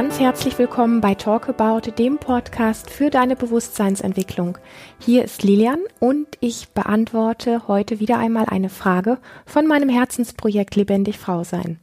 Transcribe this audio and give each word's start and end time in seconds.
ganz 0.00 0.18
herzlich 0.18 0.58
willkommen 0.58 1.02
bei 1.02 1.14
Talk 1.14 1.50
About, 1.50 1.90
dem 1.90 2.16
Podcast 2.16 2.88
für 2.88 3.10
deine 3.10 3.36
Bewusstseinsentwicklung. 3.36 4.56
Hier 4.98 5.22
ist 5.22 5.42
Lilian 5.42 5.80
und 5.98 6.26
ich 6.40 6.70
beantworte 6.70 7.68
heute 7.68 8.00
wieder 8.00 8.16
einmal 8.16 8.46
eine 8.46 8.70
Frage 8.70 9.18
von 9.44 9.66
meinem 9.66 9.90
Herzensprojekt 9.90 10.74
Lebendig 10.74 11.18
Frau 11.18 11.44
sein. 11.44 11.78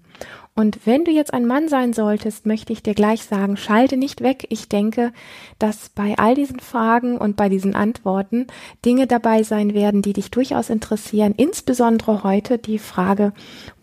Und 0.60 0.88
wenn 0.88 1.06
du 1.06 1.12
jetzt 1.12 1.36
ein 1.36 1.46
Mann 1.46 1.70
sein 1.70 1.94
solltest, 1.94 2.48
möchte 2.48 2.74
ich 2.74 2.82
dir 2.82 2.96
gleich 2.96 3.22
sagen, 3.22 3.58
schalte 3.58 3.96
nicht 3.96 4.22
weg. 4.22 4.48
Ich 4.50 4.68
denke, 4.68 5.14
dass 5.60 5.90
bei 5.90 6.18
all 6.18 6.34
diesen 6.34 6.60
Fragen 6.60 7.20
und 7.20 7.36
bei 7.36 7.48
diesen 7.48 7.76
Antworten 7.76 8.48
Dinge 8.84 9.06
dabei 9.06 9.44
sein 9.44 9.76
werden, 9.76 10.02
die 10.02 10.14
dich 10.14 10.32
durchaus 10.32 10.72
interessieren. 10.72 11.36
Insbesondere 11.38 12.24
heute 12.24 12.58
die 12.58 12.80
Frage, 12.80 13.34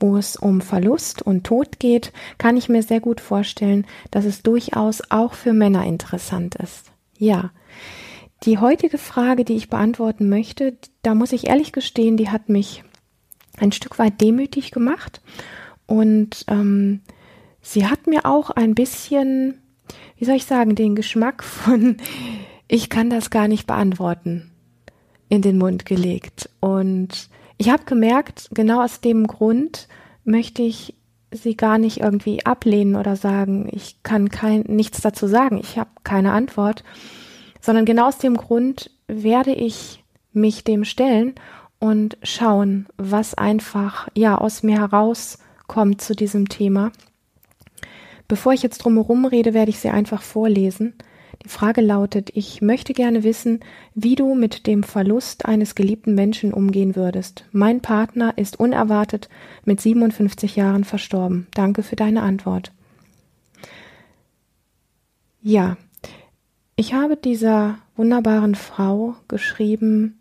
wo 0.00 0.16
es 0.16 0.34
um 0.34 0.60
Verlust 0.60 1.22
und 1.22 1.44
Tod 1.44 1.78
geht, 1.78 2.12
kann 2.38 2.56
ich 2.56 2.68
mir 2.68 2.82
sehr 2.82 3.00
gut 3.00 3.20
vorstellen, 3.20 3.86
dass 4.10 4.24
es 4.24 4.42
durchaus 4.42 5.00
auch 5.10 5.34
für 5.34 5.52
Männer 5.52 5.86
interessant 5.86 6.56
ist. 6.56 6.90
Ja. 7.16 7.52
Die 8.42 8.58
heutige 8.58 8.98
Frage, 8.98 9.44
die 9.44 9.54
ich 9.54 9.70
beantworten 9.70 10.28
möchte, 10.28 10.76
da 11.02 11.14
muss 11.14 11.30
ich 11.30 11.46
ehrlich 11.46 11.70
gestehen, 11.70 12.16
die 12.16 12.30
hat 12.30 12.48
mich 12.48 12.82
ein 13.58 13.70
Stück 13.70 14.00
weit 14.00 14.20
demütig 14.20 14.72
gemacht 14.72 15.20
und 15.86 16.44
ähm, 16.48 17.00
sie 17.60 17.86
hat 17.86 18.06
mir 18.06 18.26
auch 18.26 18.50
ein 18.50 18.74
bisschen, 18.74 19.60
wie 20.16 20.24
soll 20.24 20.36
ich 20.36 20.46
sagen, 20.46 20.74
den 20.74 20.94
Geschmack 20.94 21.42
von 21.42 21.96
ich 22.68 22.88
kann 22.88 23.10
das 23.10 23.30
gar 23.30 23.48
nicht 23.48 23.66
beantworten 23.66 24.50
in 25.28 25.42
den 25.42 25.58
Mund 25.58 25.84
gelegt. 25.84 26.48
Und 26.60 27.28
ich 27.58 27.70
habe 27.70 27.84
gemerkt, 27.84 28.48
genau 28.52 28.82
aus 28.82 29.00
dem 29.00 29.26
Grund 29.26 29.88
möchte 30.24 30.62
ich 30.62 30.94
sie 31.30 31.56
gar 31.56 31.78
nicht 31.78 32.00
irgendwie 32.00 32.46
ablehnen 32.46 32.96
oder 32.96 33.16
sagen, 33.16 33.68
ich 33.70 34.02
kann 34.02 34.28
kein 34.28 34.62
nichts 34.62 35.00
dazu 35.00 35.26
sagen, 35.26 35.58
ich 35.58 35.78
habe 35.78 35.90
keine 36.04 36.32
Antwort, 36.32 36.84
sondern 37.60 37.84
genau 37.84 38.06
aus 38.08 38.18
dem 38.18 38.36
Grund 38.36 38.90
werde 39.08 39.52
ich 39.52 40.04
mich 40.32 40.64
dem 40.64 40.84
stellen 40.84 41.34
und 41.80 42.16
schauen, 42.22 42.86
was 42.96 43.34
einfach 43.34 44.08
ja 44.14 44.38
aus 44.38 44.62
mir 44.62 44.78
heraus 44.78 45.38
kommt 45.66 46.00
zu 46.00 46.14
diesem 46.14 46.48
Thema. 46.48 46.92
Bevor 48.28 48.52
ich 48.52 48.62
jetzt 48.62 48.78
drumherum 48.78 49.24
rede, 49.24 49.54
werde 49.54 49.70
ich 49.70 49.78
sie 49.78 49.90
einfach 49.90 50.22
vorlesen. 50.22 50.94
Die 51.42 51.48
Frage 51.48 51.80
lautet, 51.80 52.30
ich 52.34 52.62
möchte 52.62 52.94
gerne 52.94 53.22
wissen, 53.22 53.60
wie 53.94 54.14
du 54.14 54.34
mit 54.34 54.66
dem 54.66 54.82
Verlust 54.82 55.44
eines 55.44 55.74
geliebten 55.74 56.14
Menschen 56.14 56.54
umgehen 56.54 56.96
würdest. 56.96 57.44
Mein 57.52 57.80
Partner 57.80 58.38
ist 58.38 58.58
unerwartet 58.58 59.28
mit 59.64 59.80
57 59.80 60.56
Jahren 60.56 60.84
verstorben. 60.84 61.46
Danke 61.54 61.82
für 61.82 61.96
deine 61.96 62.22
Antwort. 62.22 62.72
Ja, 65.42 65.76
ich 66.76 66.94
habe 66.94 67.16
dieser 67.16 67.78
wunderbaren 67.96 68.54
Frau 68.54 69.14
geschrieben, 69.28 70.18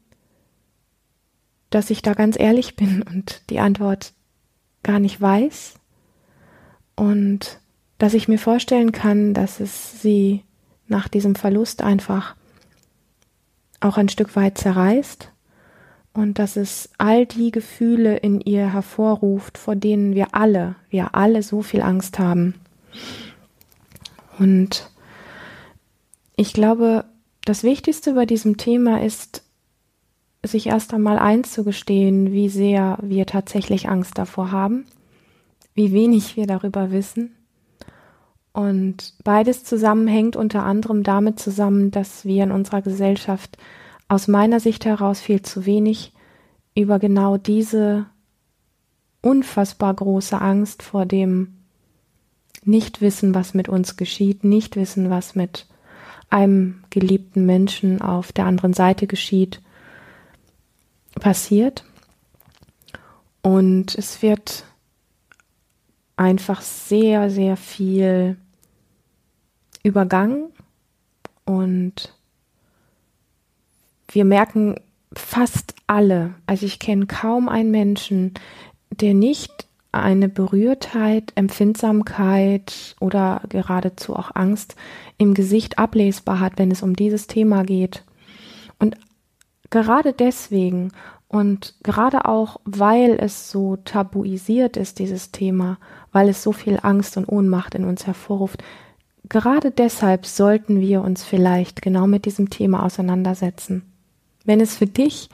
dass 1.69 1.89
ich 1.89 2.01
da 2.01 2.13
ganz 2.13 2.37
ehrlich 2.37 2.75
bin 2.75 3.01
und 3.01 3.41
die 3.49 3.59
Antwort 3.59 4.13
gar 4.83 4.99
nicht 4.99 5.19
weiß 5.19 5.75
und 6.95 7.59
dass 7.97 8.13
ich 8.13 8.27
mir 8.27 8.39
vorstellen 8.39 8.91
kann, 8.91 9.33
dass 9.33 9.59
es 9.59 10.01
sie 10.01 10.43
nach 10.87 11.07
diesem 11.07 11.35
Verlust 11.35 11.81
einfach 11.81 12.35
auch 13.79 13.97
ein 13.97 14.09
Stück 14.09 14.35
weit 14.35 14.57
zerreißt 14.57 15.31
und 16.13 16.39
dass 16.39 16.55
es 16.55 16.89
all 16.97 17.25
die 17.25 17.51
Gefühle 17.51 18.17
in 18.17 18.39
ihr 18.39 18.71
hervorruft, 18.71 19.57
vor 19.57 19.75
denen 19.75 20.15
wir 20.15 20.35
alle, 20.35 20.75
wir 20.89 21.15
alle 21.15 21.43
so 21.43 21.61
viel 21.61 21.81
Angst 21.81 22.19
haben. 22.19 22.55
Und 24.37 24.89
ich 26.35 26.53
glaube, 26.53 27.05
das 27.45 27.63
Wichtigste 27.63 28.13
bei 28.13 28.25
diesem 28.25 28.57
Thema 28.57 29.01
ist, 29.01 29.43
sich 30.45 30.67
erst 30.67 30.93
einmal 30.93 31.17
einzugestehen, 31.17 32.31
wie 32.33 32.49
sehr 32.49 32.97
wir 33.01 33.25
tatsächlich 33.25 33.89
Angst 33.89 34.17
davor 34.17 34.51
haben, 34.51 34.85
wie 35.73 35.93
wenig 35.93 36.35
wir 36.35 36.47
darüber 36.47 36.91
wissen. 36.91 37.35
Und 38.51 39.15
beides 39.23 39.63
zusammenhängt 39.63 40.35
unter 40.35 40.63
anderem 40.63 41.01
damit 41.01 41.39
zusammen, 41.39 41.89
dass 41.89 42.23
wir 42.25 42.43
in 42.43 42.51
unserer 42.51 42.81
Gesellschaft 42.81 43.57
aus 44.07 44.27
meiner 44.27 44.59
Sicht 44.59 44.85
heraus 44.85 45.19
viel 45.19 45.41
zu 45.41 45.65
wenig 45.65 46.11
über 46.75 46.99
genau 46.99 47.37
diese 47.37 48.05
unfassbar 49.21 49.93
große 49.93 50.39
Angst 50.39 50.83
vor 50.83 51.05
dem 51.05 51.55
Nichtwissen, 52.63 53.33
was 53.33 53.53
mit 53.53 53.69
uns 53.69 53.97
geschieht, 53.97 54.43
nicht 54.43 54.75
wissen, 54.75 55.09
was 55.09 55.33
mit 55.33 55.65
einem 56.29 56.83
geliebten 56.89 57.45
Menschen 57.45 58.01
auf 58.01 58.31
der 58.31 58.45
anderen 58.45 58.73
Seite 58.73 59.07
geschieht, 59.07 59.61
passiert. 61.19 61.83
Und 63.41 63.95
es 63.95 64.21
wird 64.21 64.65
einfach 66.15 66.61
sehr, 66.61 67.29
sehr 67.29 67.57
viel 67.57 68.37
übergangen 69.83 70.45
und 71.45 72.13
wir 74.07 74.25
merken 74.25 74.75
fast 75.13 75.75
alle, 75.87 76.35
also 76.45 76.65
ich 76.65 76.79
kenne 76.79 77.07
kaum 77.07 77.49
einen 77.49 77.71
Menschen, 77.71 78.33
der 78.91 79.13
nicht 79.13 79.67
eine 79.91 80.29
Berührtheit, 80.29 81.33
Empfindsamkeit 81.35 82.95
oder 82.99 83.41
geradezu 83.49 84.15
auch 84.15 84.31
Angst 84.33 84.75
im 85.17 85.33
Gesicht 85.33 85.77
ablesbar 85.77 86.39
hat, 86.39 86.53
wenn 86.57 86.71
es 86.71 86.81
um 86.81 86.95
dieses 86.95 87.27
Thema 87.27 87.63
geht. 87.63 88.03
Und 88.79 88.97
gerade 89.73 90.13
deswegen 90.13 90.91
und 91.27 91.73
gerade 91.81 92.25
auch, 92.25 92.59
weil 92.63 93.17
es 93.19 93.49
so 93.49 93.75
tabuisiert 93.77 94.77
ist, 94.77 94.99
dieses 94.99 95.31
Thema, 95.31 95.79
weil 96.11 96.29
es 96.29 96.43
so 96.43 96.51
viel 96.51 96.79
Angst 96.83 97.17
und 97.17 97.27
Ohnmacht 97.27 97.73
in 97.73 97.83
uns 97.83 98.05
hervorruft, 98.05 98.63
gerade 99.29 99.71
deshalb 99.71 100.27
sollten 100.27 100.79
wir 100.79 101.01
uns 101.01 101.23
vielleicht 101.23 101.81
genau 101.81 102.05
mit 102.05 102.25
diesem 102.25 102.51
Thema 102.51 102.83
auseinandersetzen. 102.83 103.81
Wenn 104.45 104.61
es 104.61 104.77
für 104.77 104.85
dich 104.85 105.29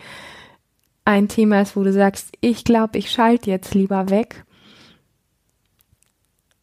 ein 1.03 1.27
Thema 1.27 1.59
ist, 1.61 1.75
wo 1.75 1.83
du 1.83 1.91
sagst, 1.91 2.31
ich 2.39 2.63
glaube, 2.63 2.97
ich 2.97 3.11
schalte 3.11 3.49
jetzt 3.49 3.73
lieber 3.73 4.09
weg, 4.09 4.45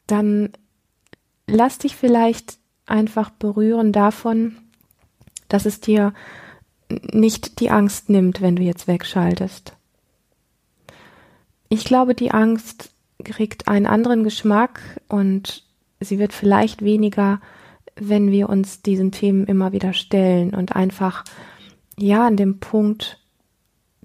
dann 0.06 0.48
lass 1.46 1.76
dich 1.76 1.94
vielleicht 1.94 2.56
einfach 2.86 3.28
berühren 3.28 3.92
davon, 3.92 4.56
dass 5.48 5.66
es 5.66 5.80
dir 5.80 6.14
nicht 6.88 7.60
die 7.60 7.70
Angst 7.70 8.08
nimmt, 8.08 8.40
wenn 8.40 8.56
du 8.56 8.62
jetzt 8.62 8.86
wegschaltest. 8.86 9.74
Ich 11.68 11.84
glaube, 11.84 12.14
die 12.14 12.30
Angst 12.30 12.90
kriegt 13.24 13.68
einen 13.68 13.86
anderen 13.86 14.24
Geschmack 14.24 14.80
und 15.08 15.64
sie 16.00 16.18
wird 16.18 16.32
vielleicht 16.32 16.82
weniger, 16.82 17.40
wenn 17.96 18.30
wir 18.30 18.48
uns 18.48 18.82
diesen 18.82 19.10
Themen 19.10 19.46
immer 19.46 19.72
wieder 19.72 19.92
stellen 19.92 20.54
und 20.54 20.76
einfach 20.76 21.24
ja 21.98 22.26
an 22.26 22.36
dem 22.36 22.60
Punkt 22.60 23.18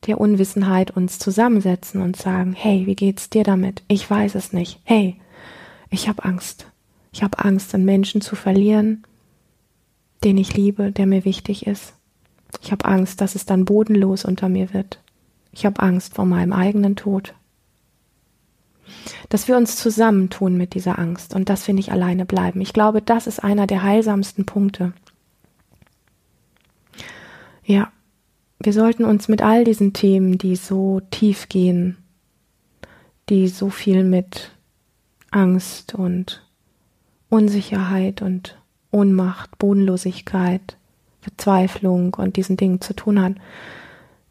der 0.08 0.20
Unwissenheit 0.20 0.92
uns 0.92 1.20
zusammensetzen 1.20 2.02
und 2.02 2.16
sagen, 2.16 2.54
hey, 2.54 2.88
wie 2.88 2.96
geht's 2.96 3.30
dir 3.30 3.44
damit? 3.44 3.84
Ich 3.88 4.10
weiß 4.10 4.36
es 4.36 4.54
nicht. 4.54 4.80
Hey, 4.84 5.18
ich 5.90 6.08
habe 6.08 6.26
Angst. 6.26 6.66
Ich 7.12 7.22
habe 7.22 7.40
Angst, 7.40 7.76
einen 7.76 7.86
Menschen 7.86 8.22
zu 8.22 8.36
verlieren, 8.36 9.04
den 10.24 10.38
ich 10.38 10.56
liebe, 10.56 10.92
der 10.92 11.06
mir 11.06 11.26
wichtig 11.26 11.68
ist. 11.68 11.94
Ich 12.60 12.72
habe 12.72 12.86
Angst, 12.86 13.22
dass 13.22 13.36
es 13.36 13.46
dann 13.46 13.66
bodenlos 13.66 14.26
unter 14.26 14.50
mir 14.50 14.74
wird. 14.74 15.00
Ich 15.52 15.66
habe 15.66 15.82
Angst 15.82 16.16
vor 16.16 16.26
meinem 16.26 16.54
eigenen 16.54 16.96
Tod. 16.96 17.34
Dass 19.30 19.48
wir 19.48 19.58
uns 19.58 19.78
zusammentun 19.78 20.58
mit 20.58 20.74
dieser 20.74 21.00
Angst 21.00 21.34
und 21.34 21.50
dass 21.50 21.66
wir 21.68 21.74
nicht 21.74 21.92
alleine 21.92 22.26
bleiben. 22.26 22.62
Ich 22.62 22.74
glaube, 22.74 23.02
das 23.02 23.28
ist 23.28 23.40
einer 23.40 23.68
der 23.68 23.84
heilsamsten 23.84 24.46
Punkte. 24.46 24.94
Ja, 27.64 27.92
wir 28.60 28.74
sollten 28.74 29.06
uns 29.06 29.28
mit 29.28 29.42
all 29.42 29.64
diesen 29.64 29.94
Themen, 29.94 30.38
die 30.38 30.56
so 30.56 31.02
tief 31.12 31.50
gehen, 31.50 31.98
die 33.30 33.48
so 33.48 33.70
viel 33.70 34.04
mit 34.04 34.52
Angst 35.32 35.96
und 35.96 36.46
Unsicherheit 37.30 38.22
und 38.22 38.58
Ohnmacht, 38.92 39.58
Bodenlosigkeit, 39.58 40.78
Verzweiflung 41.22 42.16
und 42.16 42.36
diesen 42.36 42.58
Dingen 42.58 42.82
zu 42.82 42.94
tun 42.94 43.22
hat. 43.22 43.34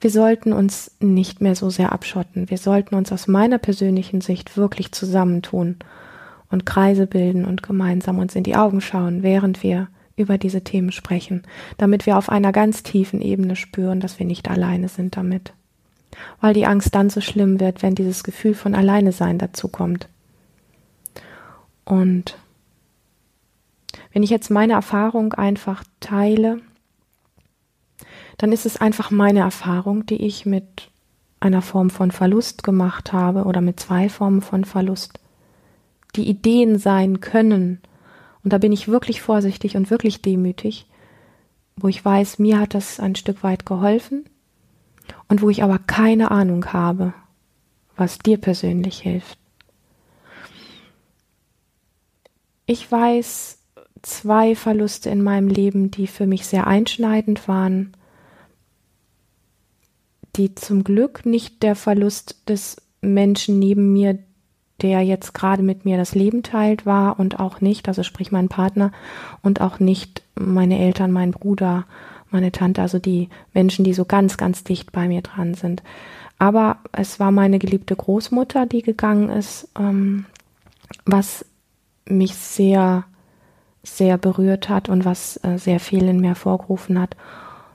Wir 0.01 0.11
sollten 0.11 0.53
uns 0.53 0.93
nicht 1.01 1.41
mehr 1.41 1.55
so 1.55 1.71
sehr 1.71 1.93
abschotten. 1.93 2.49
Wir 2.49 2.59
sollten 2.59 2.95
uns 2.95 3.13
aus 3.13 3.29
meiner 3.29 3.59
persönlichen 3.59 4.21
Sicht 4.21 4.57
wirklich 4.57 4.93
zusammentun 4.93 5.77
und 6.51 6.67
Kreise 6.67 7.07
bilden 7.07 7.45
und 7.45 7.63
gemeinsam 7.63 8.19
uns 8.19 8.35
in 8.35 8.43
die 8.43 8.57
Augen 8.57 8.81
schauen, 8.81 9.23
während 9.23 9.63
wir 9.63 9.89
über 10.17 10.39
diese 10.39 10.63
Themen 10.63 10.93
sprechen, 10.93 11.43
damit 11.79 12.07
wir 12.07 12.17
auf 12.17 12.29
einer 12.29 12.53
ganz 12.53 12.83
tiefen 12.83 13.21
Ebene 13.21 13.57
spüren, 13.57 14.01
dass 14.01 14.19
wir 14.19 14.27
nicht 14.27 14.51
alleine 14.51 14.89
sind 14.89 15.17
damit. 15.17 15.53
Weil 16.41 16.55
die 16.55 16.67
Angst 16.67 16.95
dann 16.95 17.09
so 17.09 17.21
schlimm 17.21 17.61
wird, 17.61 17.83
wenn 17.83 17.95
dieses 17.95 18.25
Gefühl 18.25 18.55
von 18.55 18.75
Alleine 18.75 19.13
sein 19.13 19.39
dazu 19.39 19.69
kommt. 19.69 20.09
Und 21.85 22.37
wenn 24.13 24.23
ich 24.23 24.31
jetzt 24.31 24.51
meine 24.51 24.75
Erfahrung 24.75 25.33
einfach 25.35 25.85
teile, 26.01 26.61
dann 28.41 28.53
ist 28.53 28.65
es 28.65 28.79
einfach 28.79 29.11
meine 29.11 29.41
Erfahrung, 29.41 30.07
die 30.07 30.25
ich 30.25 30.47
mit 30.47 30.89
einer 31.41 31.61
Form 31.61 31.91
von 31.91 32.11
Verlust 32.11 32.63
gemacht 32.63 33.13
habe 33.13 33.45
oder 33.45 33.61
mit 33.61 33.79
zwei 33.79 34.09
Formen 34.09 34.41
von 34.41 34.65
Verlust, 34.65 35.21
die 36.17 36.27
Ideen 36.27 36.79
sein 36.79 37.21
können. 37.21 37.83
Und 38.43 38.55
da 38.55 38.57
bin 38.57 38.73
ich 38.73 38.89
wirklich 38.89 39.21
vorsichtig 39.21 39.77
und 39.77 39.91
wirklich 39.91 40.23
demütig, 40.23 40.87
wo 41.77 41.89
ich 41.89 42.03
weiß, 42.03 42.39
mir 42.39 42.59
hat 42.59 42.73
das 42.73 42.99
ein 42.99 43.15
Stück 43.15 43.43
weit 43.43 43.67
geholfen 43.67 44.25
und 45.29 45.43
wo 45.43 45.51
ich 45.51 45.63
aber 45.63 45.79
keine 45.79 46.31
Ahnung 46.31 46.65
habe, 46.73 47.13
was 47.95 48.19
dir 48.21 48.39
persönlich 48.39 49.01
hilft. 49.01 49.37
Ich 52.65 52.91
weiß 52.91 53.59
zwei 54.01 54.57
Verluste 54.57 55.11
in 55.11 55.23
meinem 55.23 55.49
Leben, 55.49 55.91
die 55.91 56.07
für 56.07 56.27
mich 56.27 56.47
sehr 56.47 56.67
einschneidend 56.67 57.47
waren 57.47 57.93
die 60.37 60.55
zum 60.55 60.85
Glück 60.85 61.27
nicht 61.27 61.63
der 61.63 61.75
Verlust 61.75 62.49
des 62.49 62.77
Menschen 63.01 63.59
neben 63.59 63.93
mir, 63.93 64.19
der 64.83 65.03
jetzt 65.03 65.35
gerade 65.35 65.63
mit 65.63 65.85
mir 65.85 65.97
das 65.97 66.15
Leben 66.15 66.43
teilt, 66.43 66.87
war 66.87 67.19
und 67.19 67.39
auch 67.39 67.61
nicht, 67.61 67.89
also 67.89 68.03
sprich 68.03 68.33
mein 68.33 68.49
Partner 68.49 68.93
und 69.43 69.61
auch 69.61 69.79
nicht 69.81 70.23
meine 70.35 70.79
Eltern, 70.79 71.13
mein 71.13 71.33
Bruder, 71.33 71.87
meine 72.31 72.53
Tante, 72.53 72.81
also 72.81 72.99
die 72.99 73.29
Menschen, 73.53 73.85
die 73.85 73.93
so 73.93 74.05
ganz, 74.05 74.37
ganz 74.37 74.65
dicht 74.65 74.93
bei 74.93 75.09
mir 75.09 75.23
dran 75.23 75.55
sind. 75.55 75.83
Aber 76.39 76.79
es 76.93 77.21
war 77.21 77.31
meine 77.31 77.59
geliebte 77.59 77.95
Großmutter, 77.95 78.67
die 78.67 78.83
gegangen 78.83 79.29
ist, 79.29 79.69
ähm, 79.79 80.25
was 81.05 81.45
mich 82.07 82.35
sehr, 82.35 83.05
sehr 83.83 84.17
berührt 84.17 84.69
hat 84.69 84.89
und 84.89 85.05
was 85.05 85.39
äh, 85.45 85.59
sehr 85.59 85.81
viel 85.81 86.05
in 86.05 86.21
mir 86.21 86.35
vorgerufen 86.35 86.99
hat. 86.99 87.17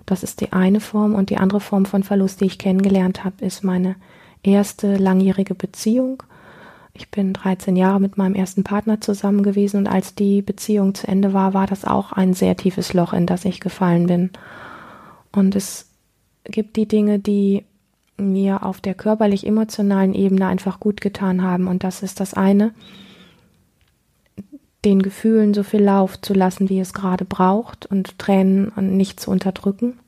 Das 0.05 0.23
ist 0.23 0.41
die 0.41 0.53
eine 0.53 0.79
Form. 0.79 1.15
Und 1.15 1.29
die 1.29 1.37
andere 1.37 1.59
Form 1.59 1.85
von 1.85 2.03
Verlust, 2.03 2.41
die 2.41 2.45
ich 2.45 2.57
kennengelernt 2.57 3.23
habe, 3.23 3.43
ist 3.45 3.63
meine 3.63 3.95
erste 4.43 4.97
langjährige 4.97 5.55
Beziehung. 5.55 6.23
Ich 6.93 7.09
bin 7.09 7.33
13 7.33 7.75
Jahre 7.75 7.99
mit 7.99 8.17
meinem 8.17 8.35
ersten 8.35 8.63
Partner 8.63 9.01
zusammen 9.01 9.43
gewesen 9.43 9.77
und 9.77 9.87
als 9.87 10.15
die 10.15 10.41
Beziehung 10.41 10.95
zu 10.95 11.07
Ende 11.07 11.33
war, 11.33 11.53
war 11.53 11.67
das 11.67 11.83
auch 11.83 12.13
ein 12.13 12.33
sehr 12.33 12.55
tiefes 12.55 12.93
Loch, 12.93 13.11
in 13.11 13.25
das 13.25 13.43
ich 13.43 13.59
gefallen 13.59 14.07
bin. 14.07 14.29
Und 15.33 15.57
es 15.57 15.89
gibt 16.45 16.77
die 16.77 16.87
Dinge, 16.87 17.19
die 17.19 17.65
mir 18.17 18.63
auf 18.63 18.79
der 18.79 18.93
körperlich-emotionalen 18.93 20.13
Ebene 20.13 20.47
einfach 20.47 20.79
gut 20.79 21.01
getan 21.01 21.41
haben. 21.41 21.67
Und 21.67 21.83
das 21.83 22.01
ist 22.01 22.21
das 22.21 22.33
eine, 22.33 22.73
den 24.85 25.01
Gefühlen 25.01 25.53
so 25.53 25.63
viel 25.63 25.83
Lauf 25.83 26.21
zu 26.21 26.33
lassen, 26.33 26.69
wie 26.69 26.79
es 26.79 26.93
gerade 26.93 27.25
braucht 27.25 27.85
und 27.87 28.19
Tränen 28.19 28.71
nicht 28.95 29.19
zu 29.19 29.31
unterdrücken. 29.31 29.99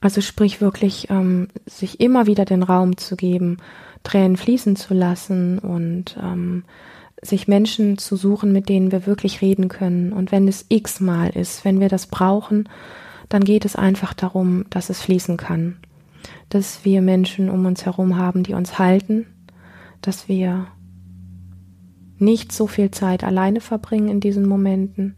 Also 0.00 0.20
sprich 0.20 0.60
wirklich, 0.60 1.08
ähm, 1.10 1.48
sich 1.66 2.00
immer 2.00 2.26
wieder 2.26 2.44
den 2.44 2.62
Raum 2.62 2.96
zu 2.96 3.16
geben, 3.16 3.58
Tränen 4.02 4.36
fließen 4.36 4.76
zu 4.76 4.94
lassen 4.94 5.58
und 5.58 6.16
ähm, 6.22 6.64
sich 7.22 7.48
Menschen 7.48 7.98
zu 7.98 8.16
suchen, 8.16 8.52
mit 8.52 8.68
denen 8.68 8.92
wir 8.92 9.06
wirklich 9.06 9.42
reden 9.42 9.68
können. 9.68 10.12
Und 10.12 10.32
wenn 10.32 10.48
es 10.48 10.64
x-mal 10.68 11.30
ist, 11.30 11.64
wenn 11.64 11.80
wir 11.80 11.88
das 11.88 12.06
brauchen, 12.06 12.68
dann 13.28 13.44
geht 13.44 13.64
es 13.64 13.76
einfach 13.76 14.14
darum, 14.14 14.64
dass 14.70 14.88
es 14.88 15.02
fließen 15.02 15.36
kann. 15.36 15.76
Dass 16.48 16.84
wir 16.84 17.02
Menschen 17.02 17.50
um 17.50 17.66
uns 17.66 17.84
herum 17.84 18.16
haben, 18.16 18.42
die 18.42 18.54
uns 18.54 18.78
halten, 18.78 19.26
dass 20.00 20.28
wir 20.28 20.66
nicht 22.20 22.52
so 22.52 22.66
viel 22.66 22.90
Zeit 22.90 23.24
alleine 23.24 23.60
verbringen 23.60 24.08
in 24.08 24.20
diesen 24.20 24.48
Momenten. 24.48 25.16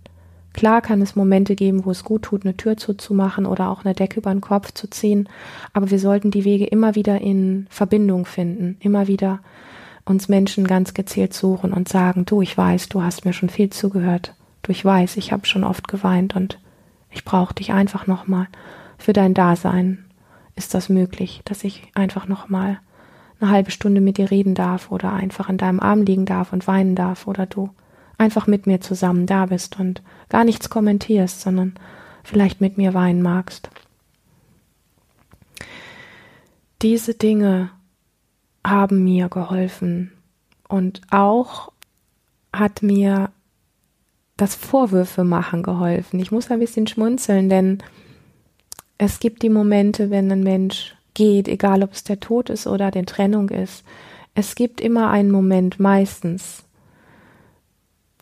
Klar 0.52 0.82
kann 0.82 1.00
es 1.00 1.16
Momente 1.16 1.54
geben, 1.54 1.84
wo 1.84 1.90
es 1.90 2.04
gut 2.04 2.22
tut, 2.22 2.44
eine 2.44 2.56
Tür 2.56 2.76
zuzumachen 2.76 3.46
oder 3.46 3.70
auch 3.70 3.84
eine 3.84 3.94
Decke 3.94 4.20
über 4.20 4.30
den 4.30 4.42
Kopf 4.42 4.72
zu 4.72 4.88
ziehen, 4.88 5.28
aber 5.72 5.90
wir 5.90 5.98
sollten 5.98 6.30
die 6.30 6.44
Wege 6.44 6.66
immer 6.66 6.94
wieder 6.94 7.20
in 7.20 7.66
Verbindung 7.70 8.26
finden, 8.26 8.76
immer 8.80 9.08
wieder 9.08 9.40
uns 10.04 10.28
Menschen 10.28 10.66
ganz 10.66 10.94
gezielt 10.94 11.32
suchen 11.32 11.72
und 11.72 11.88
sagen, 11.88 12.26
du, 12.26 12.42
ich 12.42 12.56
weiß, 12.56 12.88
du 12.88 13.02
hast 13.02 13.24
mir 13.24 13.32
schon 13.32 13.48
viel 13.48 13.70
zugehört, 13.70 14.34
du, 14.62 14.72
ich 14.72 14.84
weiß, 14.84 15.16
ich 15.16 15.32
habe 15.32 15.46
schon 15.46 15.64
oft 15.64 15.88
geweint 15.88 16.36
und 16.36 16.58
ich 17.10 17.24
brauche 17.24 17.54
dich 17.54 17.72
einfach 17.72 18.06
nochmal 18.06 18.48
für 18.98 19.12
dein 19.12 19.34
Dasein. 19.34 20.04
Ist 20.54 20.74
das 20.74 20.88
möglich, 20.88 21.40
dass 21.44 21.64
ich 21.64 21.82
einfach 21.94 22.28
nochmal 22.28 22.78
eine 23.42 23.50
halbe 23.52 23.70
Stunde 23.70 24.00
mit 24.00 24.18
dir 24.18 24.30
reden 24.30 24.54
darf 24.54 24.90
oder 24.90 25.12
einfach 25.12 25.48
in 25.48 25.58
deinem 25.58 25.80
Arm 25.80 26.02
liegen 26.02 26.26
darf 26.26 26.52
und 26.52 26.66
weinen 26.66 26.94
darf 26.94 27.26
oder 27.26 27.46
du 27.46 27.70
einfach 28.18 28.46
mit 28.46 28.66
mir 28.66 28.80
zusammen 28.80 29.26
da 29.26 29.46
bist 29.46 29.78
und 29.80 30.02
gar 30.28 30.44
nichts 30.44 30.70
kommentierst, 30.70 31.40
sondern 31.40 31.74
vielleicht 32.22 32.60
mit 32.60 32.78
mir 32.78 32.94
weinen 32.94 33.22
magst. 33.22 33.70
Diese 36.82 37.14
Dinge 37.14 37.70
haben 38.66 39.04
mir 39.04 39.28
geholfen 39.28 40.12
und 40.68 41.00
auch 41.10 41.72
hat 42.52 42.82
mir 42.82 43.30
das 44.36 44.54
Vorwürfe 44.54 45.24
machen 45.24 45.62
geholfen. 45.62 46.20
Ich 46.20 46.32
muss 46.32 46.50
ein 46.50 46.58
bisschen 46.58 46.86
schmunzeln, 46.86 47.48
denn 47.48 47.82
es 48.98 49.20
gibt 49.20 49.42
die 49.42 49.50
Momente, 49.50 50.10
wenn 50.10 50.30
ein 50.30 50.42
Mensch 50.42 50.96
geht, 51.14 51.48
egal 51.48 51.82
ob 51.82 51.92
es 51.92 52.04
der 52.04 52.20
Tod 52.20 52.50
ist 52.50 52.66
oder 52.66 52.90
die 52.90 53.04
Trennung 53.04 53.48
ist. 53.48 53.84
Es 54.34 54.54
gibt 54.54 54.80
immer 54.80 55.10
einen 55.10 55.30
Moment, 55.30 55.78
meistens, 55.78 56.64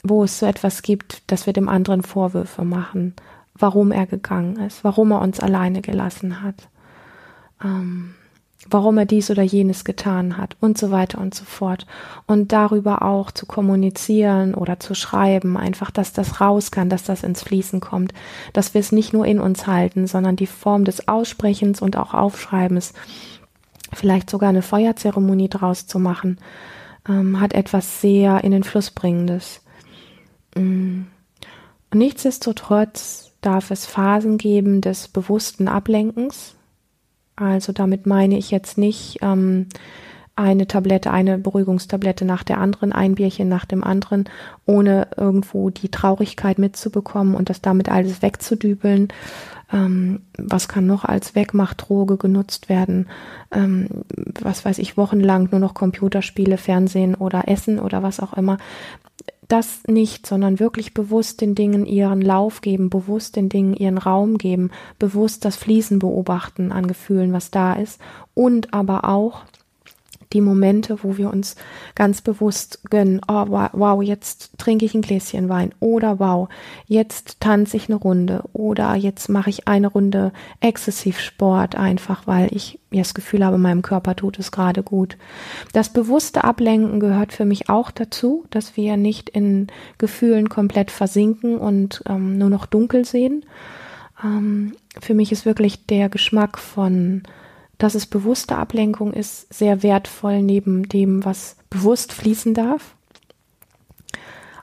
wo 0.02 0.24
es 0.24 0.38
so 0.38 0.46
etwas 0.46 0.82
gibt, 0.82 1.30
dass 1.30 1.46
wir 1.46 1.52
dem 1.52 1.68
anderen 1.68 2.02
Vorwürfe 2.02 2.64
machen, 2.64 3.14
warum 3.54 3.92
er 3.92 4.06
gegangen 4.06 4.56
ist, 4.56 4.82
warum 4.82 5.12
er 5.12 5.20
uns 5.20 5.40
alleine 5.40 5.82
gelassen 5.82 6.42
hat. 6.42 6.68
Ähm, 7.62 8.14
warum 8.68 8.98
er 8.98 9.06
dies 9.06 9.30
oder 9.30 9.42
jenes 9.42 9.84
getan 9.84 10.36
hat 10.36 10.56
und 10.60 10.76
so 10.76 10.90
weiter 10.90 11.18
und 11.18 11.34
so 11.34 11.44
fort. 11.44 11.86
Und 12.26 12.52
darüber 12.52 13.02
auch 13.02 13.30
zu 13.30 13.46
kommunizieren 13.46 14.54
oder 14.54 14.78
zu 14.78 14.94
schreiben, 14.94 15.56
einfach, 15.56 15.90
dass 15.90 16.12
das 16.12 16.40
raus 16.40 16.70
kann, 16.70 16.90
dass 16.90 17.04
das 17.04 17.22
ins 17.22 17.42
Fließen 17.42 17.80
kommt, 17.80 18.12
dass 18.52 18.74
wir 18.74 18.80
es 18.80 18.92
nicht 18.92 19.12
nur 19.12 19.24
in 19.24 19.40
uns 19.40 19.66
halten, 19.66 20.06
sondern 20.06 20.36
die 20.36 20.46
Form 20.46 20.84
des 20.84 21.08
Aussprechens 21.08 21.80
und 21.80 21.96
auch 21.96 22.12
Aufschreibens, 22.12 22.92
vielleicht 23.92 24.30
sogar 24.30 24.50
eine 24.50 24.62
Feuerzeremonie 24.62 25.48
draus 25.48 25.86
zu 25.86 25.98
machen, 25.98 26.38
ähm, 27.08 27.40
hat 27.40 27.54
etwas 27.54 28.00
sehr 28.00 28.44
in 28.44 28.52
den 28.52 28.64
Fluss 28.64 28.90
bringendes. 28.90 29.62
Mm. 30.54 31.02
Nichtsdestotrotz 31.92 33.32
darf 33.40 33.72
es 33.72 33.84
Phasen 33.86 34.38
geben 34.38 34.80
des 34.80 35.08
bewussten 35.08 35.66
Ablenkens, 35.66 36.54
also 37.40 37.72
damit 37.72 38.06
meine 38.06 38.36
ich 38.36 38.50
jetzt 38.50 38.78
nicht 38.78 39.18
ähm, 39.22 39.66
eine 40.36 40.66
Tablette, 40.66 41.10
eine 41.10 41.38
Beruhigungstablette 41.38 42.24
nach 42.24 42.44
der 42.44 42.58
anderen, 42.58 42.92
ein 42.92 43.14
Bierchen 43.14 43.48
nach 43.48 43.64
dem 43.64 43.84
anderen, 43.84 44.24
ohne 44.66 45.08
irgendwo 45.16 45.70
die 45.70 45.90
Traurigkeit 45.90 46.58
mitzubekommen 46.58 47.34
und 47.34 47.50
das 47.50 47.60
damit 47.60 47.88
alles 47.88 48.22
wegzudübeln. 48.22 49.08
Ähm, 49.72 50.22
was 50.36 50.68
kann 50.68 50.86
noch 50.86 51.04
als 51.04 51.34
Wegmachdroge 51.34 52.16
genutzt 52.16 52.68
werden? 52.68 53.08
Ähm, 53.52 53.88
was 54.40 54.64
weiß 54.64 54.78
ich, 54.78 54.96
wochenlang 54.96 55.48
nur 55.50 55.60
noch 55.60 55.74
Computerspiele, 55.74 56.56
Fernsehen 56.56 57.14
oder 57.14 57.48
Essen 57.48 57.78
oder 57.78 58.02
was 58.02 58.20
auch 58.20 58.32
immer 58.32 58.58
das 59.52 59.82
nicht, 59.86 60.26
sondern 60.26 60.60
wirklich 60.60 60.94
bewusst 60.94 61.40
den 61.40 61.54
Dingen 61.54 61.86
ihren 61.86 62.22
Lauf 62.22 62.60
geben, 62.60 62.90
bewusst 62.90 63.36
den 63.36 63.48
Dingen 63.48 63.74
ihren 63.74 63.98
Raum 63.98 64.38
geben, 64.38 64.70
bewusst 64.98 65.44
das 65.44 65.56
Fließen 65.56 65.98
beobachten 65.98 66.72
an 66.72 66.86
Gefühlen, 66.86 67.32
was 67.32 67.50
da 67.50 67.74
ist. 67.74 68.00
Und 68.34 68.72
aber 68.72 69.04
auch 69.04 69.42
die 70.32 70.40
Momente, 70.40 71.02
wo 71.02 71.16
wir 71.16 71.30
uns 71.30 71.56
ganz 71.94 72.20
bewusst 72.20 72.80
gönnen, 72.90 73.20
oh 73.28 73.46
wow, 73.48 74.02
jetzt 74.02 74.58
trinke 74.58 74.84
ich 74.84 74.94
ein 74.94 75.02
Gläschen 75.02 75.48
Wein 75.48 75.72
oder 75.80 76.18
wow, 76.18 76.48
jetzt 76.86 77.40
tanze 77.40 77.76
ich 77.76 77.88
eine 77.88 77.96
Runde 77.96 78.44
oder 78.52 78.94
jetzt 78.94 79.28
mache 79.28 79.50
ich 79.50 79.66
eine 79.66 79.88
Runde 79.88 80.32
Exzessivsport 80.60 81.74
einfach, 81.74 82.26
weil 82.26 82.48
ich 82.54 82.78
das 82.92 83.14
Gefühl 83.14 83.44
habe, 83.44 83.58
meinem 83.58 83.82
Körper 83.82 84.16
tut 84.16 84.38
es 84.38 84.52
gerade 84.52 84.82
gut. 84.82 85.16
Das 85.72 85.92
bewusste 85.92 86.44
Ablenken 86.44 87.00
gehört 87.00 87.32
für 87.32 87.44
mich 87.44 87.68
auch 87.68 87.90
dazu, 87.90 88.44
dass 88.50 88.76
wir 88.76 88.96
nicht 88.96 89.28
in 89.28 89.68
Gefühlen 89.98 90.48
komplett 90.48 90.90
versinken 90.90 91.58
und 91.58 92.02
ähm, 92.08 92.38
nur 92.38 92.50
noch 92.50 92.66
dunkel 92.66 93.04
sehen. 93.04 93.44
Ähm, 94.22 94.74
für 95.00 95.14
mich 95.14 95.32
ist 95.32 95.46
wirklich 95.46 95.86
der 95.86 96.08
Geschmack 96.08 96.58
von 96.58 97.22
dass 97.80 97.94
es 97.94 98.06
bewusste 98.06 98.56
Ablenkung 98.56 99.12
ist, 99.14 99.52
sehr 99.52 99.82
wertvoll 99.82 100.42
neben 100.42 100.86
dem, 100.86 101.24
was 101.24 101.56
bewusst 101.70 102.12
fließen 102.12 102.52
darf. 102.52 102.94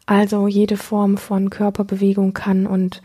Also 0.06 0.48
jede 0.48 0.78
Form 0.78 1.18
von 1.18 1.50
Körperbewegung 1.50 2.34
kann 2.34 2.68
und 2.68 3.02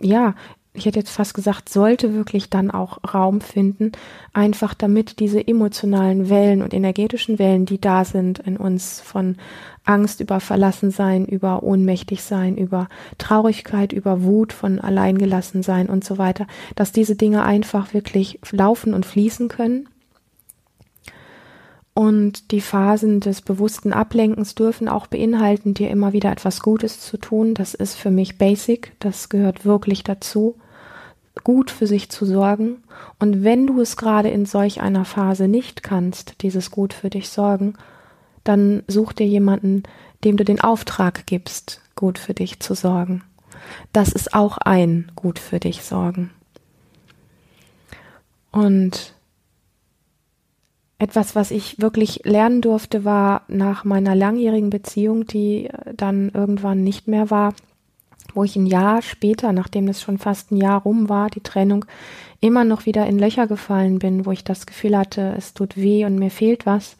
ja, 0.00 0.34
ich 0.76 0.86
hätte 0.86 0.98
jetzt 0.98 1.10
fast 1.10 1.34
gesagt, 1.34 1.68
sollte 1.68 2.14
wirklich 2.14 2.50
dann 2.50 2.72
auch 2.72 2.98
Raum 3.14 3.40
finden, 3.40 3.92
einfach 4.32 4.74
damit 4.74 5.20
diese 5.20 5.46
emotionalen 5.46 6.28
Wellen 6.28 6.62
und 6.62 6.74
energetischen 6.74 7.38
Wellen, 7.38 7.64
die 7.64 7.80
da 7.80 8.04
sind 8.04 8.40
in 8.40 8.56
uns 8.56 9.00
von 9.00 9.36
Angst 9.84 10.20
über 10.20 10.40
Verlassensein, 10.40 11.26
über 11.26 11.62
ohnmächtig 11.62 12.24
sein, 12.24 12.56
über 12.56 12.88
Traurigkeit, 13.18 13.92
über 13.92 14.24
Wut 14.24 14.52
von 14.52 14.80
alleingelassen 14.80 15.62
sein 15.62 15.88
und 15.88 16.02
so 16.02 16.18
weiter, 16.18 16.48
dass 16.74 16.90
diese 16.90 17.14
Dinge 17.14 17.44
einfach 17.44 17.94
wirklich 17.94 18.40
laufen 18.50 18.94
und 18.94 19.06
fließen 19.06 19.46
können. 19.46 19.88
Und 21.96 22.50
die 22.50 22.60
Phasen 22.60 23.20
des 23.20 23.42
bewussten 23.42 23.92
Ablenkens 23.92 24.56
dürfen 24.56 24.88
auch 24.88 25.06
beinhalten, 25.06 25.74
dir 25.74 25.90
immer 25.90 26.12
wieder 26.12 26.32
etwas 26.32 26.58
Gutes 26.58 26.98
zu 26.98 27.16
tun. 27.16 27.54
Das 27.54 27.74
ist 27.74 27.94
für 27.94 28.10
mich 28.10 28.38
basic. 28.38 28.94
Das 28.98 29.28
gehört 29.28 29.64
wirklich 29.64 30.02
dazu 30.02 30.56
gut 31.42 31.70
für 31.70 31.86
sich 31.86 32.10
zu 32.10 32.26
sorgen. 32.26 32.84
Und 33.18 33.42
wenn 33.42 33.66
du 33.66 33.80
es 33.80 33.96
gerade 33.96 34.28
in 34.28 34.46
solch 34.46 34.80
einer 34.80 35.04
Phase 35.04 35.48
nicht 35.48 35.82
kannst, 35.82 36.42
dieses 36.42 36.70
gut 36.70 36.92
für 36.92 37.10
dich 37.10 37.28
sorgen, 37.28 37.74
dann 38.44 38.82
such 38.86 39.12
dir 39.14 39.26
jemanden, 39.26 39.82
dem 40.22 40.36
du 40.36 40.44
den 40.44 40.60
Auftrag 40.60 41.26
gibst, 41.26 41.80
gut 41.96 42.18
für 42.18 42.34
dich 42.34 42.60
zu 42.60 42.74
sorgen. 42.74 43.22
Das 43.92 44.12
ist 44.12 44.34
auch 44.34 44.58
ein 44.58 45.10
gut 45.16 45.38
für 45.38 45.58
dich 45.58 45.82
sorgen. 45.82 46.30
Und 48.52 49.14
etwas, 50.98 51.34
was 51.34 51.50
ich 51.50 51.80
wirklich 51.80 52.20
lernen 52.24 52.60
durfte, 52.60 53.04
war 53.04 53.42
nach 53.48 53.84
meiner 53.84 54.14
langjährigen 54.14 54.70
Beziehung, 54.70 55.26
die 55.26 55.68
dann 55.96 56.30
irgendwann 56.30 56.84
nicht 56.84 57.08
mehr 57.08 57.30
war, 57.30 57.54
wo 58.34 58.44
ich 58.44 58.56
ein 58.56 58.66
Jahr 58.66 59.02
später, 59.02 59.52
nachdem 59.52 59.88
es 59.88 60.02
schon 60.02 60.18
fast 60.18 60.50
ein 60.50 60.56
Jahr 60.56 60.82
rum 60.82 61.08
war, 61.08 61.30
die 61.30 61.42
Trennung, 61.42 61.84
immer 62.40 62.64
noch 62.64 62.86
wieder 62.86 63.06
in 63.06 63.18
Löcher 63.18 63.46
gefallen 63.46 63.98
bin, 63.98 64.26
wo 64.26 64.32
ich 64.32 64.44
das 64.44 64.66
Gefühl 64.66 64.96
hatte, 64.96 65.34
es 65.36 65.54
tut 65.54 65.76
weh 65.76 66.04
und 66.04 66.16
mir 66.16 66.30
fehlt 66.30 66.66
was, 66.66 66.96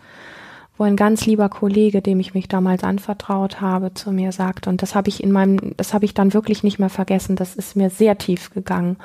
wo 0.76 0.85
ein 0.85 0.97
ganz 0.97 1.26
lieber 1.26 1.49
Kollege, 1.49 2.03
dem 2.03 2.21
ich 2.21 2.35
mich 2.35 2.49
damals 2.49 2.83
anvertraut 2.83 3.61
habe, 3.61 3.95
zu 3.95 4.11
mir 4.11 4.33
sagte, 4.33 4.71
und 4.71 4.83
das 4.83 4.95
habe 4.95 5.09
ich 5.09 5.23
in 5.23 5.33
meinem, 5.33 5.75
das 5.76 5.93
habe 5.93 6.05
ich 6.05 6.14
dann 6.14 6.35
wirklich 6.35 6.62
nicht 6.62 6.79
mehr 6.79 6.88
vergessen, 6.88 7.37
das 7.37 7.55
ist 7.55 7.76
mir 7.76 7.91
sehr 7.91 8.19
tief 8.19 8.50
gegangen 8.50 8.97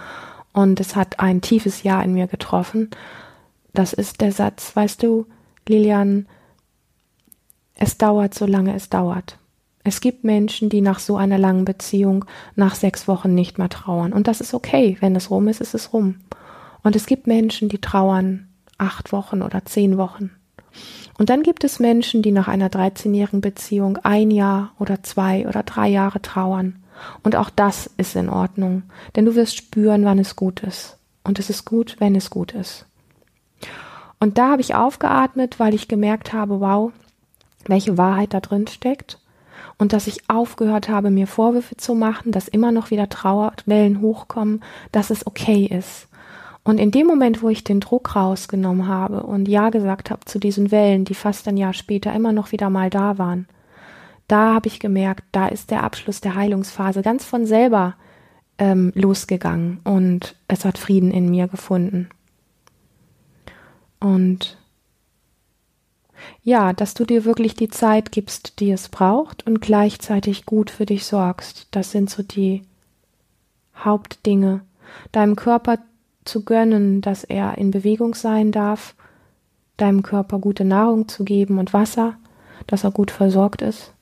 und 0.53 0.79
es 0.79 0.95
hat 0.95 1.19
ein 1.19 1.41
tiefes 1.41 1.83
Ja 1.83 2.01
in 2.01 2.13
mir 2.13 2.27
getroffen. 2.27 2.89
Das 3.73 3.93
ist 3.93 4.21
der 4.21 4.31
Satz, 4.31 4.75
weißt 4.75 5.03
du, 5.03 5.25
Lilian, 5.67 6.27
es 7.75 7.97
dauert, 7.97 8.33
solange 8.33 8.75
es 8.75 8.89
dauert. 8.89 9.38
Es 9.83 10.01
gibt 10.01 10.23
Menschen, 10.23 10.69
die 10.69 10.81
nach 10.81 10.99
so 10.99 11.15
einer 11.17 11.37
langen 11.37 11.65
Beziehung 11.65 12.25
nach 12.55 12.75
sechs 12.75 13.07
Wochen 13.07 13.33
nicht 13.33 13.57
mehr 13.57 13.69
trauern. 13.69 14.13
Und 14.13 14.27
das 14.27 14.41
ist 14.41 14.53
okay. 14.53 14.97
Wenn 14.99 15.15
es 15.15 15.31
rum 15.31 15.47
ist, 15.47 15.61
ist 15.61 15.73
es 15.73 15.93
rum. 15.93 16.19
Und 16.83 16.95
es 16.95 17.05
gibt 17.05 17.27
Menschen, 17.27 17.69
die 17.69 17.79
trauern 17.79 18.49
acht 18.77 19.11
Wochen 19.11 19.41
oder 19.41 19.65
zehn 19.65 19.97
Wochen. 19.97 20.31
Und 21.17 21.29
dann 21.29 21.43
gibt 21.43 21.63
es 21.63 21.79
Menschen, 21.79 22.21
die 22.21 22.31
nach 22.31 22.47
einer 22.47 22.69
13-jährigen 22.69 23.41
Beziehung 23.41 23.97
ein 24.03 24.31
Jahr 24.31 24.71
oder 24.79 25.03
zwei 25.03 25.47
oder 25.47 25.63
drei 25.63 25.89
Jahre 25.89 26.21
trauern. 26.21 26.83
Und 27.23 27.35
auch 27.35 27.49
das 27.49 27.89
ist 27.97 28.15
in 28.15 28.29
Ordnung, 28.29 28.83
denn 29.15 29.25
du 29.25 29.35
wirst 29.35 29.57
spüren, 29.57 30.05
wann 30.05 30.19
es 30.19 30.35
gut 30.35 30.61
ist. 30.61 30.97
Und 31.23 31.39
es 31.39 31.49
ist 31.49 31.65
gut, 31.65 31.97
wenn 31.99 32.15
es 32.15 32.29
gut 32.29 32.53
ist. 32.53 32.85
Und 34.19 34.37
da 34.37 34.51
habe 34.51 34.61
ich 34.61 34.75
aufgeatmet, 34.75 35.59
weil 35.59 35.73
ich 35.73 35.87
gemerkt 35.87 36.33
habe, 36.33 36.59
wow, 36.59 36.91
welche 37.65 37.97
Wahrheit 37.97 38.33
da 38.33 38.39
drin 38.39 38.67
steckt 38.67 39.19
und 39.79 39.93
dass 39.93 40.05
ich 40.05 40.29
aufgehört 40.29 40.89
habe, 40.89 41.09
mir 41.09 41.25
Vorwürfe 41.25 41.75
zu 41.77 41.95
machen, 41.95 42.31
dass 42.31 42.47
immer 42.47 42.71
noch 42.71 42.91
wieder 42.91 43.09
Trauerwellen 43.09 44.01
hochkommen, 44.01 44.61
dass 44.91 45.09
es 45.09 45.25
okay 45.25 45.65
ist. 45.65 46.07
Und 46.63 46.77
in 46.77 46.91
dem 46.91 47.07
Moment, 47.07 47.41
wo 47.41 47.49
ich 47.49 47.63
den 47.63 47.79
Druck 47.79 48.15
rausgenommen 48.15 48.87
habe 48.87 49.23
und 49.23 49.47
Ja 49.47 49.71
gesagt 49.71 50.11
habe 50.11 50.25
zu 50.25 50.37
diesen 50.37 50.69
Wellen, 50.69 51.05
die 51.05 51.15
fast 51.15 51.47
ein 51.47 51.57
Jahr 51.57 51.73
später 51.73 52.13
immer 52.13 52.33
noch 52.33 52.51
wieder 52.51 52.69
mal 52.69 52.91
da 52.91 53.17
waren, 53.17 53.47
da 54.27 54.53
habe 54.53 54.67
ich 54.67 54.79
gemerkt, 54.79 55.23
da 55.31 55.47
ist 55.47 55.71
der 55.71 55.81
Abschluss 55.83 56.21
der 56.21 56.35
Heilungsphase 56.35 57.01
ganz 57.01 57.25
von 57.25 57.47
selber 57.47 57.95
ähm, 58.59 58.91
losgegangen 58.93 59.79
und 59.85 60.35
es 60.47 60.65
hat 60.65 60.77
Frieden 60.77 61.11
in 61.11 61.31
mir 61.31 61.47
gefunden. 61.47 62.09
Und 63.99 64.58
ja, 66.43 66.73
dass 66.73 66.93
du 66.93 67.05
dir 67.05 67.25
wirklich 67.25 67.53
die 67.53 67.69
Zeit 67.69 68.11
gibst, 68.11 68.59
die 68.59 68.71
es 68.71 68.89
braucht 68.89 69.45
und 69.45 69.61
gleichzeitig 69.61 70.45
gut 70.45 70.69
für 70.69 70.85
dich 70.85 71.05
sorgst. 71.05 71.67
Das 71.71 71.91
sind 71.91 72.09
so 72.09 72.23
die 72.23 72.63
Hauptdinge. 73.75 74.61
Deinem 75.11 75.35
Körper 75.35 75.79
zu 76.25 76.43
gönnen, 76.43 77.01
dass 77.01 77.23
er 77.23 77.57
in 77.57 77.71
Bewegung 77.71 78.15
sein 78.15 78.51
darf, 78.51 78.95
deinem 79.77 80.03
Körper 80.03 80.39
gute 80.39 80.65
Nahrung 80.65 81.07
zu 81.07 81.23
geben 81.23 81.57
und 81.57 81.73
Wasser, 81.73 82.15
dass 82.67 82.83
er 82.83 82.91
gut 82.91 83.11
versorgt 83.11 83.61
ist. 83.61 83.93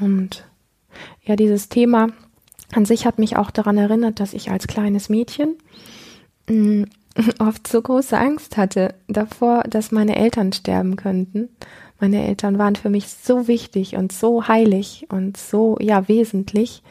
Und 0.00 0.46
ja, 1.22 1.36
dieses 1.36 1.68
Thema 1.68 2.08
an 2.72 2.84
sich 2.84 3.06
hat 3.06 3.18
mich 3.18 3.36
auch 3.36 3.50
daran 3.50 3.78
erinnert, 3.78 4.20
dass 4.20 4.32
ich 4.32 4.50
als 4.50 4.66
kleines 4.66 5.08
Mädchen 5.08 5.56
mm, 6.48 6.84
oft 7.38 7.66
so 7.66 7.80
große 7.80 8.16
Angst 8.18 8.56
hatte 8.56 8.94
davor, 9.08 9.62
dass 9.68 9.92
meine 9.92 10.16
Eltern 10.16 10.52
sterben 10.52 10.96
könnten. 10.96 11.48
Meine 11.98 12.26
Eltern 12.26 12.58
waren 12.58 12.76
für 12.76 12.90
mich 12.90 13.08
so 13.08 13.46
wichtig 13.46 13.96
und 13.96 14.12
so 14.12 14.48
heilig 14.48 15.06
und 15.10 15.36
so, 15.36 15.76
ja, 15.80 16.08
wesentlich, 16.08 16.82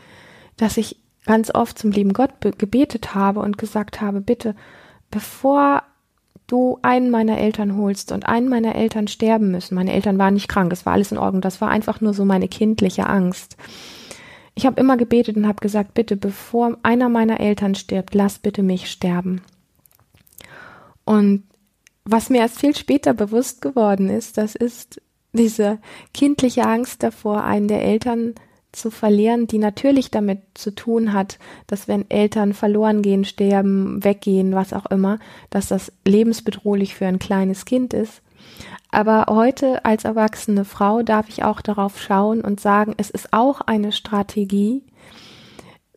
dass 0.57 0.77
ich 0.77 0.98
ganz 1.25 1.53
oft 1.53 1.77
zum 1.77 1.91
lieben 1.91 2.13
Gott 2.13 2.31
gebetet 2.41 3.15
habe 3.15 3.39
und 3.39 3.57
gesagt 3.57 4.01
habe, 4.01 4.21
bitte, 4.21 4.55
bevor 5.12 5.83
du 6.48 6.79
einen 6.81 7.12
meiner 7.12 7.38
Eltern 7.38 7.77
holst 7.77 8.12
und 8.12 8.27
einen 8.27 8.50
meiner 8.50 8.75
Eltern 8.75 9.07
sterben 9.07 9.51
müssen. 9.51 9.75
Meine 9.75 9.93
Eltern 9.93 10.17
waren 10.17 10.33
nicht 10.33 10.48
krank, 10.48 10.74
es 10.74 10.86
war 10.86 10.93
alles 10.93 11.12
in 11.12 11.17
Ordnung, 11.17 11.41
das 11.41 11.62
war 11.62 11.69
einfach 11.69 12.01
nur 12.01 12.13
so 12.13 12.25
meine 12.25 12.48
kindliche 12.48 13.07
Angst. 13.07 13.57
Ich 14.55 14.65
habe 14.65 14.79
immer 14.81 14.98
gebetet 14.98 15.38
und 15.38 15.48
habe 15.48 15.62
gesagt, 15.62 15.93
bitte, 15.93 16.17
bevor 16.17 16.77
einer 16.83 17.07
meiner 17.07 17.39
Eltern 17.39 17.75
stirbt, 17.75 18.15
lass 18.15 18.39
bitte 18.39 18.63
mich 18.63 18.89
sterben. 18.89 19.41
Und 21.10 21.42
was 22.06 22.30
mir 22.30 22.38
erst 22.38 22.60
viel 22.60 22.75
später 22.75 23.16
bewusst 23.16 23.63
geworden 23.63 24.12
ist, 24.12 24.38
das 24.38 24.54
ist 24.54 25.01
diese 25.34 25.80
kindliche 26.13 26.68
Angst 26.68 27.01
davor, 27.01 27.44
einen 27.44 27.68
der 27.68 27.84
Eltern 27.84 28.36
zu 28.72 28.92
verlieren, 28.92 29.48
die 29.48 29.58
natürlich 29.58 30.12
damit 30.12 30.42
zu 30.54 30.70
tun 30.70 31.12
hat, 31.12 31.39
dass 31.66 31.88
wenn 31.88 32.08
Eltern 32.12 32.54
verloren 32.54 33.01
gehen, 33.01 33.25
sterben, 33.25 34.04
weggehen, 34.04 34.54
was 34.54 34.72
auch 34.72 34.86
immer, 34.86 35.18
dass 35.50 35.70
das 35.70 35.92
lebensbedrohlich 36.06 36.94
für 36.94 37.08
ein 37.08 37.18
kleines 37.18 37.66
Kind 37.66 37.96
ist. 37.96 38.22
Aber 38.92 39.25
heute 39.30 39.86
als 39.86 40.04
erwachsene 40.04 40.63
Frau 40.63 41.01
darf 41.01 41.28
ich 41.28 41.44
auch 41.44 41.62
darauf 41.62 42.00
schauen 42.00 42.42
und 42.42 42.60
sagen, 42.60 42.94
es 42.98 43.10
ist 43.10 43.34
auch 43.34 43.62
eine 43.62 43.94
Strategie, 43.94 44.84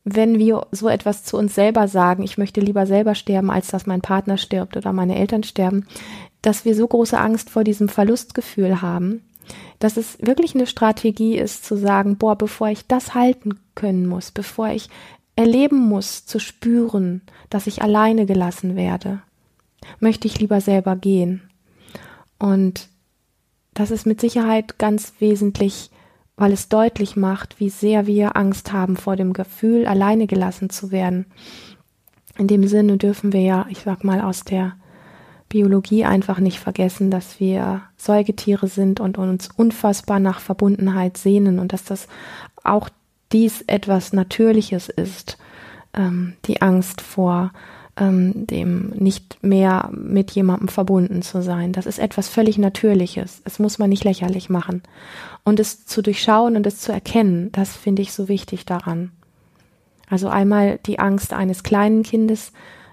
wenn 0.04 0.38
wir 0.38 0.66
so 0.72 0.88
etwas 0.88 1.24
zu 1.24 1.36
uns 1.36 1.54
selber 1.54 1.86
sagen, 1.86 2.22
ich 2.22 2.38
möchte 2.38 2.60
lieber 2.60 2.86
selber 2.86 3.14
sterben, 3.14 3.50
als 3.50 3.68
dass 3.68 3.86
mein 3.86 4.00
Partner 4.00 4.36
stirbt 4.36 4.76
oder 4.76 4.92
meine 4.92 5.16
Eltern 5.16 5.44
sterben, 5.44 5.86
dass 6.40 6.64
wir 6.64 6.74
so 6.74 6.86
große 6.86 7.18
Angst 7.18 7.50
vor 7.50 7.62
diesem 7.62 7.88
Verlustgefühl 7.88 8.82
haben, 8.82 9.22
dass 9.78 9.96
es 9.96 10.18
wirklich 10.20 10.54
eine 10.54 10.66
Strategie 10.66 11.38
ist 11.38 11.64
zu 11.64 11.76
sagen, 11.76 12.16
boah, 12.16 12.36
bevor 12.36 12.68
ich 12.68 12.86
das 12.86 13.14
halten 13.14 13.58
können 13.74 14.06
muss, 14.06 14.30
bevor 14.32 14.68
ich 14.68 14.88
erleben 15.36 15.78
muss, 15.78 16.26
zu 16.26 16.38
spüren, 16.38 17.22
dass 17.48 17.66
ich 17.66 17.82
alleine 17.82 18.26
gelassen 18.26 18.76
werde, 18.76 19.22
möchte 20.00 20.26
ich 20.26 20.38
lieber 20.40 20.60
selber 20.60 20.96
gehen. 20.96 21.42
Und 22.38 22.88
das 23.74 23.90
ist 23.90 24.04
mit 24.04 24.20
Sicherheit 24.20 24.78
ganz 24.78 25.14
wesentlich 25.20 25.90
weil 26.36 26.52
es 26.52 26.68
deutlich 26.68 27.16
macht, 27.16 27.60
wie 27.60 27.68
sehr 27.68 28.06
wir 28.06 28.36
Angst 28.36 28.72
haben 28.72 28.96
vor 28.96 29.16
dem 29.16 29.32
Gefühl, 29.32 29.86
alleine 29.86 30.26
gelassen 30.26 30.70
zu 30.70 30.90
werden. 30.90 31.26
In 32.38 32.48
dem 32.48 32.66
Sinne 32.66 32.96
dürfen 32.96 33.32
wir 33.32 33.42
ja, 33.42 33.66
ich 33.68 33.80
sag 33.80 34.04
mal, 34.04 34.20
aus 34.20 34.44
der 34.44 34.74
Biologie 35.48 36.06
einfach 36.06 36.38
nicht 36.38 36.58
vergessen, 36.58 37.10
dass 37.10 37.38
wir 37.38 37.82
Säugetiere 37.98 38.68
sind 38.68 39.00
und 39.00 39.18
uns 39.18 39.50
unfassbar 39.54 40.18
nach 40.18 40.40
Verbundenheit 40.40 41.18
sehnen 41.18 41.58
und 41.58 41.74
dass 41.74 41.84
das 41.84 42.08
auch 42.64 42.88
dies 43.32 43.60
etwas 43.66 44.14
Natürliches 44.14 44.88
ist, 44.88 45.36
ähm, 45.92 46.34
die 46.46 46.62
Angst 46.62 47.02
vor 47.02 47.52
ähm, 47.96 48.46
dem 48.46 48.90
nicht 48.90 49.42
mehr 49.42 49.90
mit 49.92 50.30
jemandem 50.30 50.68
verbunden 50.68 51.22
zu 51.22 51.42
sein. 51.42 51.72
Das 51.72 51.86
ist 51.86 51.98
etwas 51.98 52.28
völlig 52.28 52.58
Natürliches. 52.58 53.42
Es 53.44 53.58
muss 53.58 53.78
man 53.78 53.90
nicht 53.90 54.04
lächerlich 54.04 54.48
machen. 54.48 54.82
Und 55.44 55.60
es 55.60 55.84
zu 55.84 56.02
durchschauen 56.02 56.56
und 56.56 56.66
es 56.66 56.78
zu 56.78 56.92
erkennen, 56.92 57.50
das 57.52 57.76
finde 57.76 58.02
ich 58.02 58.12
so 58.12 58.28
wichtig 58.28 58.64
daran. 58.64 59.10
Also 60.08 60.28
einmal 60.28 60.78
die 60.86 60.98
Angst 60.98 61.32
eines 61.32 61.62
kleinen 61.62 62.02
Kindes 62.02 62.52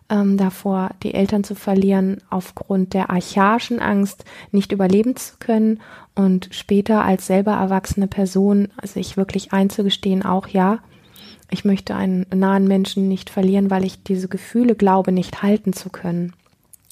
ähm, 0.10 0.38
davor, 0.38 0.92
die 1.04 1.14
Eltern 1.14 1.44
zu 1.44 1.56
verlieren, 1.56 2.22
aufgrund 2.30 2.94
der 2.94 3.10
archaischen 3.10 3.80
Angst, 3.80 4.26
nicht 4.52 4.72
überleben 4.72 5.16
zu 5.16 5.36
können 5.40 5.80
und 6.16 6.50
später 6.52 7.04
als 7.04 7.28
selber 7.28 7.54
erwachsene 7.54 8.08
Person 8.08 8.70
sich 8.84 9.18
wirklich 9.18 9.54
einzugestehen, 9.54 10.24
auch 10.24 10.48
ja, 10.48 10.80
ich 11.50 11.66
möchte 11.66 11.96
einen 11.96 12.26
nahen 12.34 12.68
Menschen 12.68 13.08
nicht 13.08 13.30
verlieren, 13.30 13.70
weil 13.70 13.84
ich 13.84 14.04
diese 14.04 14.28
Gefühle 14.28 14.76
glaube, 14.76 15.12
nicht 15.12 15.42
halten 15.42 15.74
zu 15.74 15.90
können. 15.90 16.34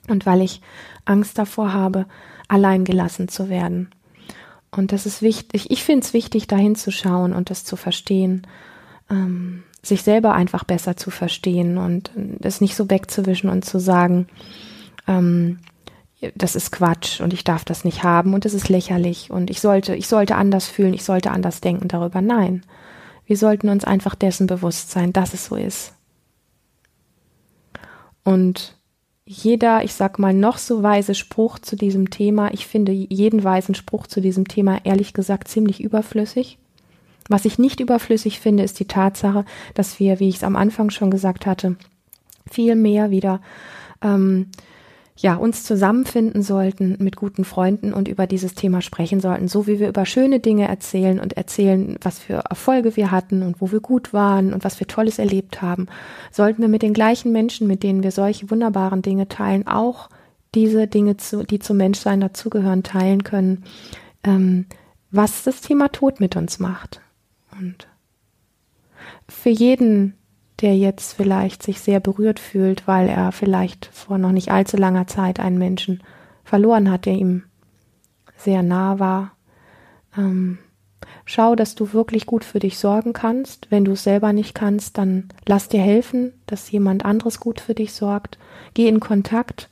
Und 0.10 0.26
weil 0.26 0.42
ich 0.42 0.62
Angst 1.06 1.38
davor 1.38 1.74
habe, 1.74 2.06
allein 2.48 2.86
gelassen 2.86 3.28
zu 3.28 3.50
werden. 3.50 3.90
Und 4.72 4.92
das 4.92 5.06
ist 5.06 5.22
wichtig. 5.22 5.70
Ich 5.70 5.84
finde 5.84 6.06
es 6.06 6.14
wichtig, 6.14 6.48
dahin 6.48 6.76
zu 6.76 6.92
schauen 6.92 7.34
und 7.34 7.50
das 7.50 7.64
zu 7.66 7.76
verstehen, 7.76 8.48
ähm, 9.10 9.64
sich 9.82 10.04
selber 10.04 10.34
einfach 10.34 10.64
besser 10.64 10.98
zu 10.98 11.12
verstehen 11.12 11.78
und 11.78 12.12
es 12.42 12.62
nicht 12.62 12.76
so 12.76 12.90
wegzuwischen 12.90 13.50
und 13.50 13.64
zu 13.64 13.80
sagen, 13.80 14.28
ähm, 15.08 15.60
das 16.36 16.56
ist 16.56 16.72
Quatsch 16.72 17.22
und 17.22 17.32
ich 17.32 17.44
darf 17.44 17.64
das 17.64 17.86
nicht 17.86 18.04
haben 18.04 18.34
und 18.34 18.46
es 18.46 18.54
ist 18.54 18.70
lächerlich 18.70 19.30
und 19.30 19.50
ich 19.50 19.62
sollte, 19.62 19.96
ich 19.96 20.08
sollte 20.08 20.36
anders 20.36 20.68
fühlen, 20.68 20.94
ich 20.94 21.04
sollte 21.04 21.32
anders 21.32 21.62
denken 21.62 21.88
darüber. 21.88 22.22
Nein. 22.22 22.64
Wir 23.28 23.38
sollten 23.38 23.70
uns 23.70 23.84
einfach 23.84 24.16
dessen 24.16 24.48
bewusst 24.48 24.90
sein, 24.90 25.14
dass 25.14 25.34
es 25.34 25.46
so 25.46 25.56
ist. 25.56 25.94
Und 28.24 28.76
jeder, 29.26 29.84
ich 29.84 29.94
sag 29.94 30.18
mal, 30.18 30.34
noch 30.34 30.58
so 30.58 30.82
weise 30.82 31.14
Spruch 31.14 31.60
zu 31.60 31.76
diesem 31.76 32.10
Thema, 32.10 32.54
ich 32.54 32.66
finde 32.66 32.94
jeden 32.94 33.44
weisen 33.44 33.76
Spruch 33.76 34.08
zu 34.08 34.22
diesem 34.22 34.48
Thema 34.48 34.80
ehrlich 34.86 35.14
gesagt 35.14 35.50
ziemlich 35.50 35.84
überflüssig. 35.84 36.58
Was 37.28 37.44
ich 37.44 37.60
nicht 37.60 37.82
überflüssig 37.82 38.40
finde, 38.40 38.64
ist 38.64 38.80
die 38.80 38.88
Tatsache, 38.88 39.44
dass 39.74 40.00
wir, 40.00 40.22
wie 40.22 40.30
ich 40.30 40.38
es 40.38 40.44
am 40.44 40.56
Anfang 40.56 40.90
schon 40.90 41.12
gesagt 41.12 41.46
hatte, 41.46 41.76
viel 42.50 42.76
mehr 42.76 43.12
wieder 43.12 43.42
ähm, 44.02 44.48
ja, 45.20 45.36
uns 45.36 45.64
zusammenfinden 45.64 46.44
sollten 46.44 46.96
mit 47.00 47.16
guten 47.16 47.44
Freunden 47.44 47.92
und 47.92 48.08
über 48.08 48.28
dieses 48.28 48.54
Thema 48.54 48.82
sprechen 48.82 49.20
sollten, 49.20 49.48
so 49.48 49.66
wie 49.66 49.80
wir 49.80 49.90
über 49.90 50.06
schöne 50.06 50.40
Dinge 50.40 50.68
erzählen 50.68 51.20
und 51.20 51.34
erzählen, 51.34 51.98
was 52.02 52.20
für 52.20 52.44
Erfolge 52.50 52.96
wir 52.96 53.10
hatten 53.10 53.42
und 53.42 53.60
wo 53.60 53.72
wir 53.72 53.80
gut 53.80 54.14
waren 54.14 54.54
und 54.54 54.64
was 54.64 54.80
wir 54.80 54.86
Tolles 54.86 55.18
erlebt 55.18 55.62
haben, 55.62 55.88
sollten 56.32 56.62
wir 56.62 56.70
mit 56.70 56.84
den 56.84 56.94
gleichen 56.94 57.32
Menschen, 57.32 57.68
mit 57.68 57.82
denen 57.82 58.04
wir 58.04 58.12
solche 58.12 58.52
wunderbaren 58.52 59.02
Dinge 59.02 59.28
teilen, 59.28 59.66
auch 59.66 60.10
diese 60.54 60.88
Dinge, 60.88 61.18
zu, 61.18 61.44
die 61.44 61.60
zum 61.60 61.78
Menschsein 61.78 62.22
dazugehören, 62.22 62.84
teilen 62.84 63.24
können, 63.24 63.64
ähm, 64.24 64.68
was 65.10 65.44
das 65.44 65.62
Thema 65.62 65.92
Tod 65.92 66.20
mit 66.20 66.36
uns 66.36 66.60
macht. 66.60 67.02
Und 67.60 67.88
für 69.28 69.50
jeden 69.50 70.17
der 70.62 70.76
jetzt 70.76 71.14
vielleicht 71.14 71.62
sich 71.62 71.80
sehr 71.80 72.00
berührt 72.00 72.40
fühlt, 72.40 72.88
weil 72.88 73.10
er 73.10 73.32
vielleicht 73.32 73.88
vor 73.94 74.18
noch 74.18 74.32
nicht 74.32 74.52
allzu 74.52 74.78
langer 74.78 75.08
Zeit 75.08 75.40
einen 75.40 75.58
Menschen 75.58 76.02
verloren 76.44 76.90
hat, 76.90 77.06
der 77.06 77.14
ihm 77.14 77.44
sehr 78.36 78.64
nah 78.64 79.00
war. 79.00 79.32
Ähm, 80.18 80.58
schau, 81.26 81.56
dass 81.56 81.76
du 81.76 81.94
wirklich 81.94 82.26
gut 82.26 82.44
für 82.44 82.60
dich 82.60 82.80
sorgen 82.80 83.14
kannst. 83.14 83.70
Wenn 83.70 83.86
du 83.86 83.92
es 83.92 84.04
selber 84.04 84.34
nicht 84.34 84.56
kannst, 84.56 84.98
dann 84.98 85.30
lass 85.46 85.70
dir 85.70 85.82
helfen, 85.82 86.34
dass 86.48 86.72
jemand 86.72 87.06
anderes 87.06 87.40
gut 87.40 87.60
für 87.60 87.76
dich 87.76 87.94
sorgt. 87.94 88.38
Geh 88.74 88.88
in 88.88 89.00
Kontakt 89.00 89.70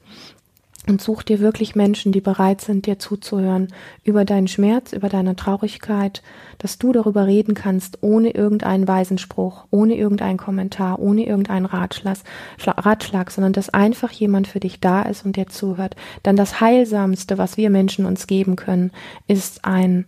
und 0.87 1.01
such 1.01 1.23
dir 1.23 1.39
wirklich 1.39 1.75
Menschen, 1.75 2.11
die 2.11 2.21
bereit 2.21 2.61
sind, 2.61 2.85
dir 2.85 2.99
zuzuhören 2.99 3.69
über 4.03 4.25
deinen 4.25 4.47
Schmerz, 4.47 4.93
über 4.93 5.09
deine 5.09 5.35
Traurigkeit, 5.35 6.21
dass 6.57 6.77
du 6.77 6.91
darüber 6.91 7.25
reden 7.25 7.53
kannst, 7.53 7.99
ohne 8.01 8.31
irgendeinen 8.31 8.87
weisen 8.87 9.17
Spruch, 9.17 9.65
ohne 9.71 9.95
irgendeinen 9.95 10.37
Kommentar, 10.37 10.99
ohne 10.99 11.25
irgendeinen 11.25 11.65
Ratschlag, 11.65 12.17
Ratschlag, 12.59 13.31
sondern 13.31 13.53
dass 13.53 13.69
einfach 13.69 14.11
jemand 14.11 14.47
für 14.47 14.59
dich 14.59 14.79
da 14.79 15.01
ist 15.01 15.25
und 15.25 15.35
dir 15.35 15.47
zuhört. 15.47 15.95
Dann 16.23 16.35
das 16.35 16.61
Heilsamste, 16.61 17.37
was 17.37 17.57
wir 17.57 17.69
Menschen 17.69 18.05
uns 18.05 18.27
geben 18.27 18.55
können, 18.55 18.91
ist 19.27 19.65
ein, 19.65 20.05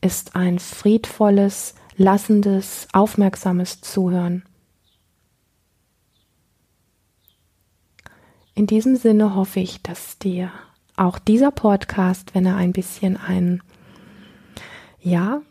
ist 0.00 0.34
ein 0.36 0.58
friedvolles, 0.58 1.74
lassendes, 1.96 2.88
aufmerksames 2.92 3.80
Zuhören. 3.80 4.42
In 8.58 8.66
diesem 8.66 8.96
Sinne 8.96 9.36
hoffe 9.36 9.60
ich, 9.60 9.82
dass 9.82 10.18
dir 10.18 10.50
auch 10.96 11.20
dieser 11.20 11.52
Podcast, 11.52 12.34
wenn 12.34 12.44
er 12.44 12.56
ein 12.56 12.72
bisschen 12.72 13.16
ein, 13.16 13.62
ja, 15.00 15.42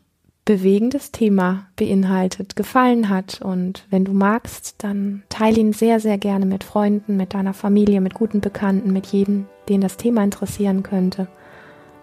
bewegendes 0.43 1.13
Thema 1.13 1.67
beinhaltet, 1.77 2.57
gefallen 2.57 3.07
hat. 3.07 3.41
Und 3.41 3.85
wenn 3.89 4.03
du 4.03 4.11
magst, 4.11 4.83
dann 4.83 5.23
teile 5.29 5.57
ihn 5.57 5.71
sehr, 5.71 6.01
sehr 6.01 6.17
gerne 6.17 6.45
mit 6.45 6.65
Freunden, 6.65 7.15
mit 7.15 7.33
deiner 7.33 7.53
Familie, 7.53 8.01
mit 8.01 8.13
guten 8.13 8.41
Bekannten, 8.41 8.91
mit 8.91 9.05
jedem, 9.05 9.45
den 9.69 9.79
das 9.79 9.95
Thema 9.95 10.21
interessieren 10.21 10.83
könnte. 10.83 11.29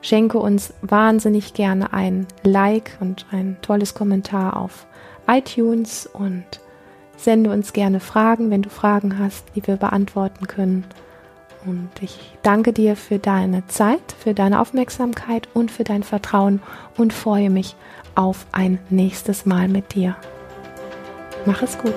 Schenke 0.00 0.38
uns 0.38 0.72
wahnsinnig 0.80 1.52
gerne 1.52 1.92
ein 1.92 2.26
Like 2.44 2.96
und 3.00 3.26
ein 3.30 3.58
tolles 3.60 3.92
Kommentar 3.92 4.56
auf 4.56 4.86
iTunes 5.26 6.06
und 6.06 6.44
Sende 7.16 7.50
uns 7.50 7.72
gerne 7.72 8.00
Fragen, 8.00 8.50
wenn 8.50 8.62
du 8.62 8.70
Fragen 8.70 9.18
hast, 9.18 9.44
die 9.54 9.66
wir 9.66 9.76
beantworten 9.76 10.46
können. 10.46 10.84
Und 11.66 11.90
ich 12.00 12.36
danke 12.42 12.72
dir 12.72 12.94
für 12.96 13.18
deine 13.18 13.66
Zeit, 13.68 14.14
für 14.18 14.34
deine 14.34 14.60
Aufmerksamkeit 14.60 15.48
und 15.54 15.70
für 15.70 15.84
dein 15.84 16.02
Vertrauen 16.02 16.60
und 16.96 17.12
freue 17.12 17.48
mich 17.48 17.74
auf 18.14 18.46
ein 18.52 18.78
nächstes 18.90 19.46
Mal 19.46 19.68
mit 19.68 19.94
dir. 19.94 20.16
Mach 21.46 21.62
es 21.62 21.78
gut. 21.78 21.94